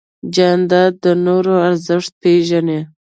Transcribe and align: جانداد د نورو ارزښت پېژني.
جانداد 0.35 0.93
د 1.03 1.05
نورو 1.25 1.53
ارزښت 1.67 2.11
پېژني. 2.21 2.79